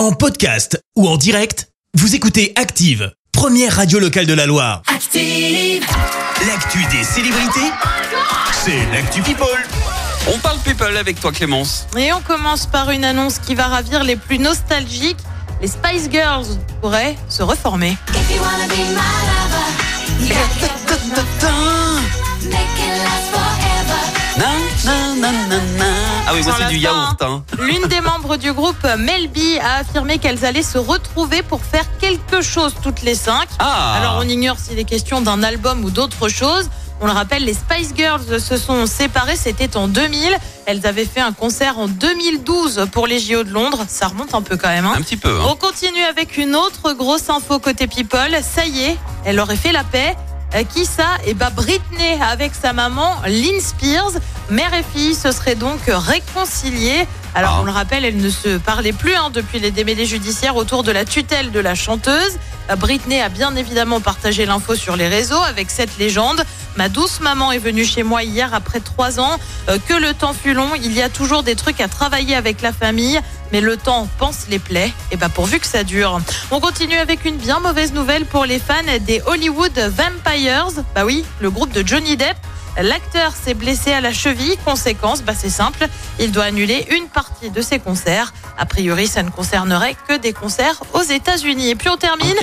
En 0.00 0.12
podcast 0.12 0.82
ou 0.96 1.06
en 1.06 1.18
direct, 1.18 1.68
vous 1.92 2.14
écoutez 2.14 2.54
Active, 2.56 3.12
première 3.32 3.76
radio 3.76 3.98
locale 3.98 4.24
de 4.24 4.32
la 4.32 4.46
Loire. 4.46 4.80
Active. 4.86 5.84
L'actu 6.46 6.78
des 6.90 7.04
célébrités, 7.04 7.70
c'est 8.64 8.78
l'actu 8.94 9.20
People. 9.20 9.46
On 10.32 10.38
parle 10.38 10.58
people 10.60 10.96
avec 10.96 11.20
toi 11.20 11.32
Clémence. 11.32 11.86
Et 11.98 12.14
on 12.14 12.22
commence 12.22 12.64
par 12.64 12.90
une 12.90 13.04
annonce 13.04 13.38
qui 13.40 13.54
va 13.54 13.66
ravir 13.66 14.02
les 14.02 14.16
plus 14.16 14.38
nostalgiques. 14.38 15.20
Les 15.60 15.68
Spice 15.68 16.08
Girls 16.10 16.46
pourraient 16.80 17.18
se 17.28 17.42
reformer. 17.42 17.98
If 18.14 18.30
you 18.30 18.40
wanna 18.40 18.68
be 18.68 18.78
my 18.78 19.04
lover, 19.28 19.66
you 20.22 20.28
gotta 20.28 20.60
get 20.60 20.70
with 20.88 21.12
my 21.14 21.50
oui, 26.40 26.44
moi 26.44 26.52
Sans 26.52 26.58
c'est 26.58 26.64
la 26.64 26.68
du 26.70 26.80
fin, 26.80 26.82
yaourt. 26.82 27.22
Hein. 27.22 27.42
L'une 27.60 27.86
des 27.88 28.00
membres 28.00 28.36
du 28.36 28.52
groupe, 28.52 28.82
Melby, 28.98 29.58
a 29.58 29.76
affirmé 29.80 30.18
qu'elles 30.18 30.44
allaient 30.44 30.62
se 30.62 30.78
retrouver 30.78 31.42
pour 31.42 31.60
faire 31.64 31.84
quelque 32.00 32.42
chose 32.42 32.74
toutes 32.82 33.02
les 33.02 33.14
cinq. 33.14 33.48
Ah. 33.58 33.94
Alors 34.00 34.16
on 34.18 34.28
ignore 34.28 34.58
s'il 34.58 34.78
est 34.78 34.84
question 34.84 35.20
d'un 35.20 35.42
album 35.42 35.84
ou 35.84 35.90
d'autre 35.90 36.28
chose. 36.28 36.68
On 37.02 37.06
le 37.06 37.12
rappelle, 37.12 37.44
les 37.46 37.54
Spice 37.54 37.92
Girls 37.96 38.40
se 38.40 38.58
sont 38.58 38.84
séparées, 38.86 39.36
c'était 39.36 39.74
en 39.78 39.88
2000. 39.88 40.36
Elles 40.66 40.86
avaient 40.86 41.06
fait 41.06 41.20
un 41.22 41.32
concert 41.32 41.78
en 41.78 41.88
2012 41.88 42.88
pour 42.92 43.06
les 43.06 43.18
JO 43.18 43.42
de 43.42 43.50
Londres. 43.50 43.84
Ça 43.88 44.08
remonte 44.08 44.34
un 44.34 44.42
peu 44.42 44.58
quand 44.58 44.68
même. 44.68 44.84
hein. 44.84 44.92
Un 44.96 45.00
petit 45.00 45.16
peu. 45.16 45.30
hein. 45.40 45.46
On 45.48 45.56
continue 45.56 46.02
avec 46.04 46.36
une 46.36 46.54
autre 46.54 46.92
grosse 46.92 47.30
info 47.30 47.58
côté 47.58 47.86
People. 47.86 48.36
Ça 48.42 48.66
y 48.66 48.82
est, 48.82 48.98
elle 49.24 49.40
aurait 49.40 49.56
fait 49.56 49.72
la 49.72 49.82
paix. 49.84 50.14
Qui 50.74 50.84
ça 50.84 51.16
Eh 51.26 51.34
ben 51.34 51.48
Britney 51.50 52.20
avec 52.20 52.52
sa 52.54 52.72
maman 52.72 53.16
Lynn 53.26 53.60
Spears. 53.60 54.12
Mère 54.50 54.74
et 54.74 54.82
fille 54.82 55.14
se 55.14 55.30
seraient 55.32 55.54
donc 55.54 55.80
réconciliées. 55.86 57.06
Alors 57.34 57.54
Ah. 57.56 57.60
on 57.60 57.64
le 57.64 57.70
rappelle, 57.70 58.04
elles 58.04 58.16
ne 58.16 58.28
se 58.28 58.58
parlaient 58.58 58.92
plus 58.92 59.14
hein, 59.14 59.30
depuis 59.32 59.58
les 59.60 59.70
démêlés 59.70 60.06
judiciaires 60.06 60.56
autour 60.56 60.82
de 60.82 60.90
la 60.90 61.04
tutelle 61.04 61.50
de 61.52 61.60
la 61.60 61.74
chanteuse. 61.76 62.38
Euh, 62.68 62.76
Britney 62.76 63.20
a 63.22 63.28
bien 63.28 63.54
évidemment 63.56 64.00
partagé 64.00 64.44
l'info 64.46 64.74
sur 64.74 64.96
les 64.96 65.06
réseaux 65.08 65.40
avec 65.40 65.70
cette 65.70 65.96
légende. 65.98 66.42
Ma 66.76 66.88
douce 66.88 67.20
maman 67.20 67.52
est 67.52 67.58
venue 67.58 67.84
chez 67.84 68.02
moi 68.02 68.22
hier 68.24 68.52
après 68.52 68.80
trois 68.80 69.18
ans. 69.20 69.38
Euh, 69.68 69.78
que 69.88 69.94
le 69.94 70.12
temps 70.14 70.34
fut 70.34 70.52
long, 70.52 70.70
il 70.74 70.92
y 70.92 71.00
a 71.00 71.08
toujours 71.08 71.42
des 71.44 71.54
trucs 71.54 71.80
à 71.80 71.88
travailler 71.88 72.34
avec 72.34 72.60
la 72.60 72.72
famille, 72.72 73.20
mais 73.52 73.60
le 73.60 73.76
temps 73.76 74.08
pense 74.18 74.46
les 74.48 74.58
plaies. 74.58 74.92
Et 75.10 75.16
bah 75.16 75.28
pourvu 75.28 75.60
que 75.60 75.66
ça 75.66 75.84
dure. 75.84 76.20
On 76.50 76.60
continue 76.60 76.96
avec 76.96 77.24
une 77.24 77.36
bien 77.36 77.60
mauvaise 77.60 77.92
nouvelle 77.92 78.26
pour 78.26 78.44
les 78.44 78.58
fans 78.58 78.74
des 79.00 79.22
Hollywood 79.26 79.78
Vampires. 79.78 80.68
Bah 80.94 81.04
oui, 81.04 81.24
le 81.40 81.50
groupe 81.50 81.72
de 81.72 81.86
Johnny 81.86 82.16
Depp. 82.16 82.36
L'acteur 82.80 83.32
s'est 83.34 83.54
blessé 83.54 83.92
à 83.92 84.00
la 84.00 84.12
cheville. 84.12 84.56
Conséquence, 84.64 85.22
bah 85.22 85.32
c'est 85.36 85.50
simple, 85.50 85.88
il 86.20 86.30
doit 86.30 86.44
annuler 86.44 86.86
une 86.92 87.08
partie 87.08 87.50
de 87.50 87.60
ses 87.60 87.80
concerts. 87.80 88.32
A 88.56 88.64
priori, 88.64 89.08
ça 89.08 89.22
ne 89.24 89.30
concernerait 89.30 89.96
que 90.08 90.16
des 90.16 90.32
concerts 90.32 90.80
aux 90.94 91.02
États-Unis. 91.02 91.70
Et 91.70 91.74
puis 91.74 91.88
on 91.88 91.96
termine 91.96 92.36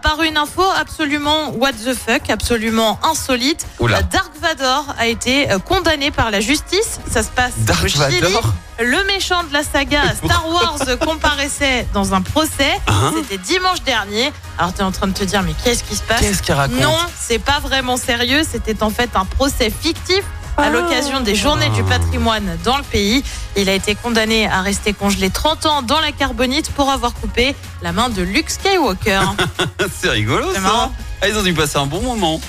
par 0.00 0.22
une 0.22 0.36
info 0.36 0.62
absolument 0.76 1.50
what 1.56 1.72
the 1.72 1.92
fuck, 1.92 2.30
absolument 2.30 3.00
insolite. 3.02 3.66
Oula. 3.80 4.02
Dark 4.02 4.30
Vador 4.44 4.94
a 4.98 5.06
été 5.06 5.50
euh, 5.50 5.58
condamné 5.58 6.10
par 6.10 6.30
la 6.30 6.40
justice. 6.40 7.00
Ça 7.10 7.22
se 7.22 7.30
passe 7.30 7.54
Dark 7.60 7.82
au 7.82 7.88
Chili. 7.88 8.20
Vador 8.20 8.52
Le 8.78 9.02
méchant 9.06 9.42
de 9.42 9.52
la 9.54 9.62
saga 9.62 10.02
Star 10.24 10.46
Wars 10.50 10.98
comparaissait 11.00 11.86
dans 11.94 12.12
un 12.12 12.20
procès. 12.20 12.78
Hein 12.86 13.14
C'était 13.16 13.38
dimanche 13.38 13.82
dernier. 13.84 14.30
Alors 14.58 14.74
tu 14.74 14.80
es 14.80 14.84
en 14.84 14.92
train 14.92 15.06
de 15.06 15.14
te 15.14 15.24
dire 15.24 15.42
mais 15.42 15.54
qu'est-ce 15.64 15.82
qui 15.82 15.96
se 15.96 16.02
passe 16.02 16.20
Qu'est-ce 16.20 16.42
qu'il 16.42 16.52
raconte 16.52 16.78
Non, 16.78 16.96
c'est 17.18 17.38
pas 17.38 17.58
vraiment 17.60 17.96
sérieux. 17.96 18.42
C'était 18.48 18.82
en 18.82 18.90
fait 18.90 19.08
un 19.14 19.24
procès 19.24 19.70
fictif 19.70 20.22
à 20.58 20.68
l'occasion 20.68 21.20
des 21.20 21.34
journées 21.34 21.70
du 21.70 21.82
patrimoine 21.82 22.58
dans 22.64 22.76
le 22.76 22.84
pays. 22.84 23.24
Il 23.56 23.68
a 23.70 23.72
été 23.72 23.94
condamné 23.94 24.46
à 24.46 24.60
rester 24.60 24.92
congelé 24.92 25.30
30 25.30 25.66
ans 25.66 25.82
dans 25.82 26.00
la 26.00 26.12
carbonite 26.12 26.70
pour 26.72 26.90
avoir 26.90 27.14
coupé 27.14 27.56
la 27.82 27.92
main 27.92 28.10
de 28.10 28.22
Luke 28.22 28.50
Skywalker. 28.50 29.22
C'est 30.00 30.10
rigolo 30.10 30.52
ça. 30.52 30.60
marrant. 30.60 30.92
Ah, 31.22 31.28
ils 31.28 31.36
ont 31.38 31.42
dû 31.42 31.54
passer 31.54 31.78
un 31.78 31.86
bon 31.86 32.02
moment. 32.02 32.40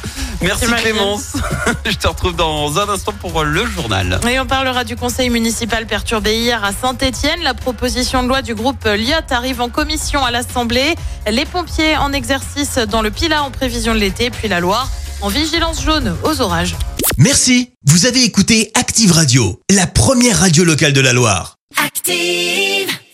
Merci 0.42 0.66
Clémence. 0.66 1.34
Je 1.86 1.96
te 1.96 2.08
retrouve 2.08 2.36
dans 2.36 2.78
un 2.80 2.90
instant 2.90 3.14
pour 3.20 3.44
le 3.44 3.66
journal. 3.66 4.20
Et 4.30 4.40
on 4.40 4.46
parlera 4.46 4.84
du 4.84 4.96
conseil 4.96 5.30
municipal 5.30 5.86
perturbé 5.86 6.38
hier 6.38 6.64
à 6.64 6.72
Saint-Etienne. 6.72 7.42
La 7.44 7.54
proposition 7.54 8.24
de 8.24 8.28
loi 8.28 8.42
du 8.42 8.56
groupe 8.56 8.84
Lyot 8.86 9.16
arrive 9.30 9.62
en 9.62 9.70
commission 9.70 10.24
à 10.24 10.32
l'Assemblée. 10.32 10.96
Les 11.30 11.46
pompiers 11.46 11.98
en 11.98 12.14
exercice 12.14 12.78
dans 12.78 13.02
le 13.02 13.12
Pila 13.12 13.44
en 13.44 13.52
prévision 13.52 13.94
de 13.94 14.00
l'été, 14.00 14.30
puis 14.30 14.48
la 14.48 14.60
Loire 14.60 14.90
en 15.22 15.30
vigilance 15.30 15.84
jaune 15.84 16.16
aux 16.24 16.42
orages. 16.42 16.76
Merci, 17.18 17.72
vous 17.86 18.06
avez 18.06 18.24
écouté 18.24 18.72
Active 18.74 19.12
Radio, 19.12 19.62
la 19.70 19.88
première 19.88 20.40
radio 20.40 20.64
locale 20.64 20.94
de 20.94 21.02
la 21.02 21.14
Loire. 21.14 21.56
Active. 21.84 22.96